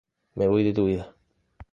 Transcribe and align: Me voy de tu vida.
Me 0.35 0.47
voy 0.47 0.63
de 0.63 0.73
tu 0.73 0.85
vida. 0.87 1.15